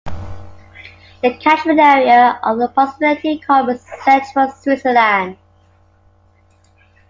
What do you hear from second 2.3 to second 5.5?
of approximately covers Central Switzerland.